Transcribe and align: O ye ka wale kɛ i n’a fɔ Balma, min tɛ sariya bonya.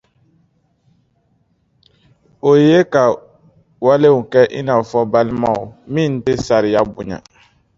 O 2.49 2.51
ye 2.67 2.79
ka 2.93 3.03
wale 3.85 4.09
kɛ 4.31 4.41
i 4.59 4.61
n’a 4.65 4.75
fɔ 4.89 4.99
Balma, 5.11 5.49
min 5.93 6.11
tɛ 6.23 6.31
sariya 6.47 6.81
bonya. 6.93 7.17